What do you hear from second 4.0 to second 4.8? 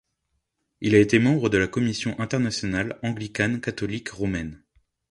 romaine.